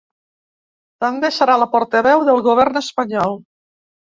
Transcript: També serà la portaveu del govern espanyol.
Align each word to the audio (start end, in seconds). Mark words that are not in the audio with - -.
També 1.05 1.31
serà 1.35 1.57
la 1.65 1.69
portaveu 1.75 2.25
del 2.31 2.43
govern 2.51 2.81
espanyol. 2.85 3.39